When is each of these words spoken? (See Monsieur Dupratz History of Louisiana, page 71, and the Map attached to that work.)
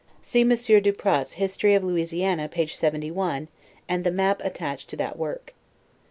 (See 0.23 0.43
Monsieur 0.43 0.79
Dupratz 0.79 1.33
History 1.33 1.75
of 1.75 1.83
Louisiana, 1.83 2.49
page 2.49 2.75
71, 2.75 3.49
and 3.87 4.03
the 4.03 4.09
Map 4.09 4.41
attached 4.43 4.89
to 4.89 4.95
that 4.95 5.15
work.) 5.15 5.53